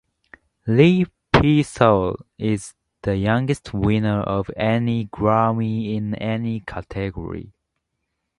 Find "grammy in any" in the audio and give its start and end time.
5.05-6.61